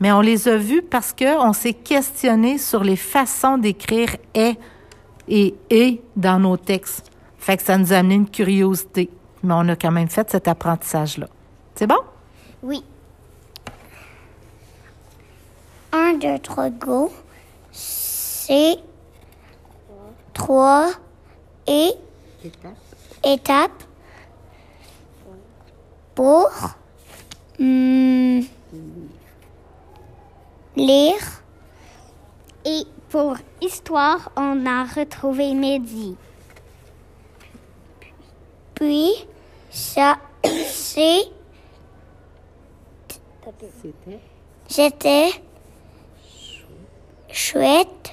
Mais 0.00 0.10
on 0.12 0.20
les 0.20 0.48
a 0.48 0.56
vues 0.56 0.82
parce 0.82 1.12
qu'on 1.12 1.52
s'est 1.52 1.74
questionné 1.74 2.58
sur 2.58 2.82
les 2.82 2.96
façons 2.96 3.58
d'écrire 3.58 4.16
«est» 4.34 4.58
et 5.28 5.54
«et» 5.70 6.02
dans 6.16 6.40
nos 6.40 6.56
textes. 6.56 7.10
Fait 7.38 7.56
que 7.56 7.62
ça 7.62 7.78
nous 7.78 7.92
a 7.92 7.96
amené 7.96 8.16
une 8.16 8.28
curiosité. 8.28 9.10
Mais 9.42 9.54
on 9.54 9.68
a 9.68 9.76
quand 9.76 9.92
même 9.92 10.08
fait 10.08 10.28
cet 10.30 10.48
apprentissage-là. 10.48 11.28
C'est 11.74 11.86
bon? 11.86 12.00
Oui. 12.62 12.82
un, 15.92 16.14
deux, 16.14 16.38
trois, 16.38 16.70
go. 16.70 17.12
C'est 17.72 18.76
trois 20.32 20.90
et 21.66 21.92
étapes 23.24 23.84
pour 26.14 26.50
hmm, 27.58 28.40
lire. 30.76 31.42
Et 32.64 32.82
pour 33.08 33.36
histoire, 33.62 34.30
on 34.36 34.66
a 34.66 34.84
retrouvé 34.84 35.54
Mehdi. 35.54 36.16
Puis 38.74 39.26
ça, 39.70 40.18
c'est 40.44 41.22
C'était 43.44 44.20
c'était 44.68 45.30
chouette 47.30 48.12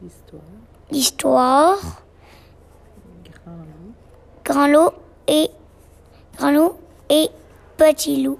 l'histoire 0.00 0.42
l'histoire 0.90 1.78
grand 1.78 2.01
grand 4.44 4.66
loup 4.66 4.90
et 5.28 5.48
grand 6.38 6.50
loup 6.50 6.72
et 7.10 7.28
petit 7.76 8.22
loup. 8.22 8.38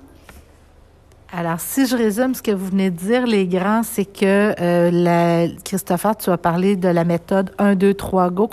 Alors, 1.35 1.61
si 1.61 1.87
je 1.87 1.97
résume 1.97 2.35
ce 2.35 2.43
que 2.43 2.51
vous 2.51 2.67
venez 2.67 2.91
de 2.91 2.97
dire, 2.97 3.27
les 3.27 3.47
grands, 3.47 3.83
c'est 3.83 4.05
que 4.05 4.55
euh, 4.61 4.91
la, 4.91 5.49
Christopher, 5.65 6.15
tu 6.15 6.29
as 6.29 6.37
parlé 6.37 6.77
de 6.77 6.89
la 6.89 7.05
méthode 7.05 7.55
1, 7.57 7.75
2, 7.75 7.95
3, 7.95 8.29
go, 8.29 8.51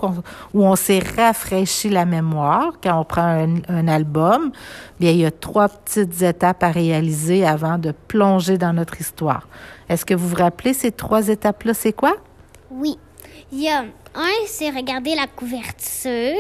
où 0.53 0.65
on 0.65 0.77
s'est 0.77 1.01
rafraîchi 1.17 1.89
la 1.89 2.05
mémoire 2.05 2.71
quand 2.81 2.97
on 2.97 3.03
prend 3.03 3.23
un, 3.23 3.55
un 3.67 3.87
album. 3.89 4.53
Bien, 4.97 5.11
il 5.11 5.17
y 5.17 5.25
a 5.25 5.31
trois 5.31 5.67
petites 5.67 6.21
étapes 6.21 6.63
à 6.63 6.71
réaliser 6.71 7.45
avant 7.45 7.77
de 7.77 7.91
plonger 7.91 8.57
dans 8.57 8.71
notre 8.71 9.01
histoire. 9.01 9.49
Est-ce 9.89 10.05
que 10.05 10.13
vous 10.13 10.29
vous 10.29 10.37
rappelez 10.37 10.73
ces 10.73 10.93
trois 10.93 11.27
étapes-là, 11.27 11.73
c'est 11.73 11.91
quoi? 11.91 12.15
Oui. 12.71 12.97
Il 13.51 13.61
y 13.61 13.67
a 13.67 13.79
un, 13.79 14.45
c'est 14.47 14.69
regarder 14.69 15.15
la 15.15 15.27
couverture. 15.27 16.37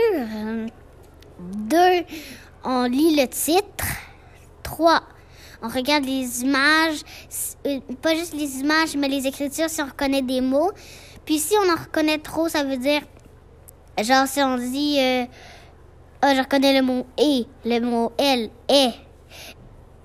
Deux, 1.39 2.03
on 2.63 2.83
lit 2.83 3.15
le 3.15 3.27
titre. 3.27 3.85
Trois, 4.63 5.01
on 5.61 5.67
regarde 5.69 6.05
les 6.05 6.41
images. 6.41 6.99
Euh, 7.65 7.79
Pas 8.01 8.15
juste 8.15 8.33
les 8.33 8.59
images, 8.59 8.95
mais 8.97 9.07
les 9.07 9.25
écritures 9.25 9.69
si 9.69 9.81
on 9.81 9.85
reconnaît 9.85 10.21
des 10.21 10.41
mots. 10.41 10.71
Puis 11.25 11.39
si 11.39 11.53
on 11.57 11.71
en 11.71 11.75
reconnaît 11.75 12.17
trop, 12.17 12.49
ça 12.49 12.63
veut 12.63 12.77
dire, 12.77 13.01
genre 14.01 14.27
si 14.27 14.41
on 14.41 14.57
dit, 14.57 14.99
ah, 16.21 16.35
je 16.35 16.41
reconnais 16.41 16.73
le 16.73 16.81
mot 16.81 17.05
et, 17.17 17.45
le 17.63 17.79
mot 17.79 18.11
elle, 18.17 18.49
est, 18.67 18.93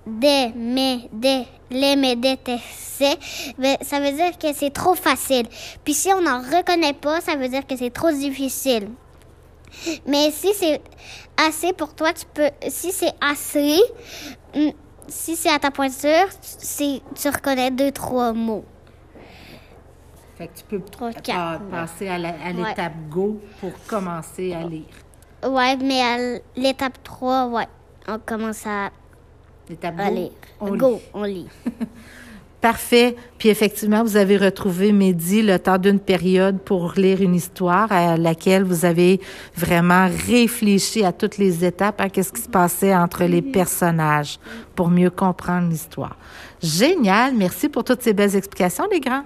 des, 0.06 0.52
mais, 0.54 1.08
des, 1.12 1.44
les, 1.70 1.96
mais, 1.96 2.14
des, 2.14 2.36
c'est, 2.72 3.18
ben, 3.58 3.76
ça 3.80 3.98
veut 3.98 4.12
dire 4.12 4.38
que 4.38 4.52
c'est 4.52 4.70
trop 4.70 4.94
facile. 4.94 5.48
Puis 5.82 5.94
si 5.94 6.12
on 6.12 6.20
n'en 6.20 6.38
reconnaît 6.38 6.92
pas, 6.92 7.20
ça 7.20 7.34
veut 7.34 7.48
dire 7.48 7.66
que 7.66 7.76
c'est 7.76 7.90
trop 7.90 8.12
difficile. 8.12 8.90
Mais 10.06 10.30
si 10.30 10.54
c'est 10.54 10.80
assez 11.36 11.72
pour 11.72 11.94
toi, 11.94 12.12
tu 12.12 12.26
peux. 12.32 12.50
Si 12.68 12.92
c'est 12.92 13.12
assez, 13.20 13.78
hum, 14.54 14.72
si 15.08 15.36
c'est 15.36 15.50
à 15.50 15.58
ta 15.58 15.70
pointure, 15.70 16.26
c'est 16.40 17.00
tu 17.14 17.28
reconnais 17.28 17.70
deux 17.70 17.92
trois 17.92 18.32
mots. 18.32 18.64
Fait 20.36 20.48
que 20.48 20.58
tu 20.58 20.64
peux 20.64 20.80
Trois, 20.80 21.12
quatre. 21.12 21.60
passer 21.70 22.08
à 22.08 22.18
Ouais. 22.18 22.52
l'étape 22.52 22.94
go 23.08 23.40
pour 23.60 23.70
commencer 23.86 24.52
à 24.52 24.64
lire. 24.64 24.82
Ouais, 25.46 25.76
mais 25.76 26.00
à 26.00 26.40
l'étape 26.56 27.02
3, 27.04 27.46
ouais, 27.48 27.68
on 28.08 28.18
commence 28.18 28.66
à, 28.66 28.90
L'étape 29.68 29.94
à 30.00 30.08
go, 30.08 30.14
lire. 30.14 30.30
on 30.60 30.72
lit. 30.72 30.78
Go, 30.78 31.00
on 31.12 31.22
lit. 31.24 31.46
Parfait. 32.64 33.14
Puis 33.36 33.50
effectivement, 33.50 34.02
vous 34.02 34.16
avez 34.16 34.38
retrouvé 34.38 34.90
Mehdi 34.92 35.42
le 35.42 35.58
temps 35.58 35.76
d'une 35.76 35.98
période 35.98 36.58
pour 36.62 36.94
lire 36.96 37.20
une 37.20 37.34
histoire 37.34 37.92
à 37.92 38.16
laquelle 38.16 38.64
vous 38.64 38.86
avez 38.86 39.20
vraiment 39.54 40.08
réfléchi 40.26 41.04
à 41.04 41.12
toutes 41.12 41.36
les 41.36 41.62
étapes, 41.62 42.00
à 42.00 42.08
qu'est-ce 42.08 42.32
qui 42.32 42.40
se 42.40 42.48
passait 42.48 42.96
entre 42.96 43.24
les 43.24 43.42
personnages 43.42 44.38
pour 44.74 44.88
mieux 44.88 45.10
comprendre 45.10 45.68
l'histoire. 45.68 46.16
Génial. 46.62 47.34
Merci 47.34 47.68
pour 47.68 47.84
toutes 47.84 48.00
ces 48.00 48.14
belles 48.14 48.34
explications, 48.34 48.88
les 48.90 49.00
grands. 49.00 49.24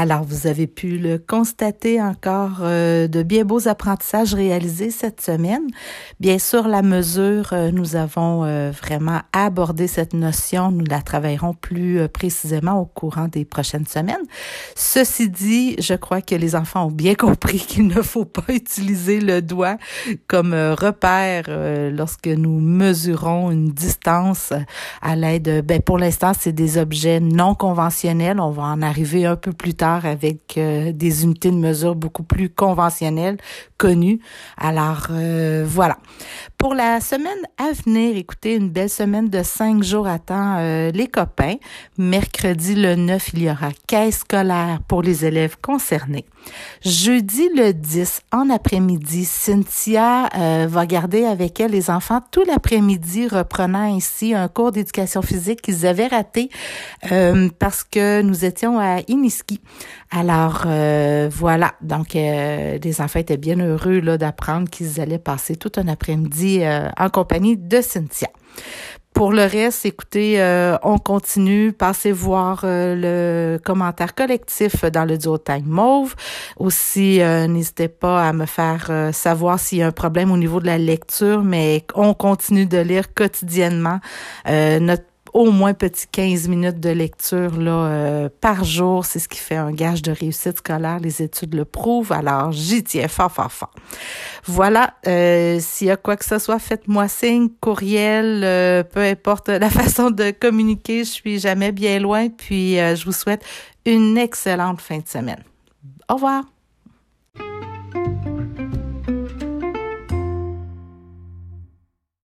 Alors, 0.00 0.22
vous 0.22 0.46
avez 0.46 0.68
pu 0.68 0.96
le 0.96 1.18
constater 1.18 2.00
encore 2.00 2.58
euh, 2.60 3.08
de 3.08 3.24
bien 3.24 3.44
beaux 3.44 3.66
apprentissages 3.66 4.32
réalisés 4.32 4.92
cette 4.92 5.20
semaine. 5.20 5.66
Bien 6.20 6.38
sûr, 6.38 6.68
la 6.68 6.82
mesure, 6.82 7.48
euh, 7.52 7.72
nous 7.72 7.96
avons 7.96 8.44
euh, 8.44 8.70
vraiment 8.70 9.22
abordé 9.32 9.88
cette 9.88 10.14
notion. 10.14 10.70
Nous 10.70 10.84
la 10.84 11.02
travaillerons 11.02 11.52
plus 11.52 11.98
euh, 11.98 12.06
précisément 12.06 12.80
au 12.80 12.84
courant 12.84 13.26
des 13.26 13.44
prochaines 13.44 13.88
semaines. 13.88 14.22
Ceci 14.76 15.30
dit, 15.30 15.74
je 15.80 15.94
crois 15.94 16.22
que 16.22 16.36
les 16.36 16.54
enfants 16.54 16.86
ont 16.86 16.92
bien 16.92 17.14
compris 17.16 17.58
qu'il 17.58 17.88
ne 17.88 18.00
faut 18.00 18.24
pas 18.24 18.54
utiliser 18.54 19.18
le 19.18 19.42
doigt 19.42 19.78
comme 20.28 20.54
euh, 20.54 20.76
repère 20.76 21.46
euh, 21.48 21.90
lorsque 21.90 22.28
nous 22.28 22.60
mesurons 22.60 23.50
une 23.50 23.72
distance 23.72 24.52
à 25.02 25.16
l'aide, 25.16 25.66
ben 25.66 25.82
pour 25.82 25.98
l'instant, 25.98 26.30
c'est 26.38 26.52
des 26.52 26.78
objets 26.78 27.18
non 27.18 27.56
conventionnels. 27.56 28.38
On 28.38 28.52
va 28.52 28.62
en 28.62 28.80
arriver 28.80 29.26
un 29.26 29.34
peu 29.34 29.52
plus 29.52 29.74
tard 29.74 29.87
avec 29.96 30.56
euh, 30.56 30.92
des 30.92 31.24
unités 31.24 31.50
de 31.50 31.56
mesure 31.56 31.94
beaucoup 31.94 32.22
plus 32.22 32.48
conventionnelles, 32.48 33.38
connues. 33.76 34.20
Alors, 34.56 35.08
euh, 35.10 35.64
voilà. 35.66 35.98
Pour 36.58 36.74
la 36.74 37.00
semaine 37.00 37.38
à 37.56 37.70
venir, 37.70 38.16
écoutez, 38.16 38.56
une 38.56 38.68
belle 38.68 38.90
semaine 38.90 39.28
de 39.28 39.44
cinq 39.44 39.84
jours 39.84 40.08
attend 40.08 40.56
euh, 40.58 40.90
les 40.90 41.06
copains. 41.06 41.54
Mercredi 41.98 42.74
le 42.74 42.96
9, 42.96 43.28
il 43.34 43.42
y 43.44 43.48
aura 43.48 43.70
caisse 43.86 44.18
scolaire 44.18 44.80
pour 44.88 45.02
les 45.02 45.24
élèves 45.24 45.56
concernés. 45.62 46.24
Jeudi 46.84 47.48
le 47.54 47.72
10, 47.72 48.22
en 48.32 48.50
après-midi, 48.50 49.24
Cynthia 49.24 50.28
euh, 50.34 50.66
va 50.68 50.84
garder 50.86 51.24
avec 51.24 51.60
elle 51.60 51.70
les 51.70 51.90
enfants 51.90 52.20
tout 52.32 52.42
l'après-midi, 52.44 53.28
reprenant 53.28 53.94
ainsi 53.94 54.34
un 54.34 54.48
cours 54.48 54.72
d'éducation 54.72 55.22
physique 55.22 55.62
qu'ils 55.62 55.86
avaient 55.86 56.08
raté 56.08 56.50
euh, 57.12 57.48
parce 57.60 57.84
que 57.84 58.20
nous 58.22 58.44
étions 58.44 58.80
à 58.80 58.98
Iniski. 59.06 59.60
Alors 60.10 60.62
euh, 60.66 61.28
voilà, 61.30 61.74
donc 61.82 62.16
euh, 62.16 62.78
les 62.82 63.00
enfants 63.00 63.18
étaient 63.18 63.36
bien 63.36 63.58
heureux 63.58 64.00
là 64.00 64.16
d'apprendre 64.16 64.68
qu'ils 64.70 65.00
allaient 65.00 65.18
passer 65.18 65.56
tout 65.56 65.72
un 65.76 65.86
après-midi 65.86 66.60
euh, 66.62 66.88
en 66.96 67.10
compagnie 67.10 67.58
de 67.58 67.82
Cynthia. 67.82 68.28
pour 69.12 69.32
le 69.32 69.42
reste, 69.42 69.84
écoutez, 69.84 70.40
on 70.82 70.98
continue. 70.98 71.72
Passez 71.72 72.12
voir 72.12 72.60
le 72.64 73.58
commentaire 73.64 74.14
collectif 74.14 74.84
dans 74.84 75.04
le 75.04 75.18
duotime 75.18 75.66
Mauve. 75.66 76.14
Aussi, 76.56 77.18
n'hésitez 77.18 77.88
pas 77.88 78.28
à 78.28 78.32
me 78.32 78.46
faire 78.46 79.10
savoir 79.12 79.58
s'il 79.58 79.78
y 79.78 79.82
a 79.82 79.88
un 79.88 79.92
problème 79.92 80.30
au 80.30 80.36
niveau 80.36 80.60
de 80.60 80.66
la 80.66 80.78
lecture, 80.78 81.42
mais 81.42 81.84
on 81.94 82.14
continue 82.14 82.66
de 82.66 82.78
lire 82.78 83.12
quotidiennement. 83.12 83.98
notre 84.46 85.07
au 85.32 85.50
moins 85.50 85.74
petit 85.74 86.06
15 86.10 86.48
minutes 86.48 86.80
de 86.80 86.90
lecture 86.90 87.56
là, 87.58 87.70
euh, 87.70 88.28
par 88.40 88.64
jour. 88.64 89.04
C'est 89.04 89.18
ce 89.18 89.28
qui 89.28 89.38
fait 89.38 89.56
un 89.56 89.72
gage 89.72 90.02
de 90.02 90.12
réussite 90.12 90.58
scolaire. 90.58 90.98
Les 91.00 91.22
études 91.22 91.54
le 91.54 91.64
prouvent. 91.64 92.12
Alors, 92.12 92.52
j'y 92.52 92.82
tiens 92.82 93.08
fort, 93.08 93.30
fort, 93.32 93.52
fort. 93.52 93.72
Voilà. 94.44 94.94
Euh, 95.06 95.58
S'il 95.60 95.88
y 95.88 95.90
a 95.90 95.96
quoi 95.96 96.16
que 96.16 96.24
ce 96.24 96.38
soit, 96.38 96.58
faites-moi 96.58 97.08
signe, 97.08 97.48
courriel, 97.60 98.42
euh, 98.44 98.82
peu 98.82 99.00
importe 99.00 99.48
la 99.48 99.70
façon 99.70 100.10
de 100.10 100.30
communiquer. 100.30 101.04
Je 101.04 101.10
suis 101.10 101.38
jamais 101.38 101.72
bien 101.72 101.98
loin. 101.98 102.28
Puis, 102.28 102.76
je 102.76 103.04
vous 103.04 103.12
souhaite 103.12 103.44
une 103.84 104.18
excellente 104.18 104.80
fin 104.80 104.98
de 104.98 105.08
semaine. 105.08 105.42
Au 106.08 106.14
revoir. 106.14 106.44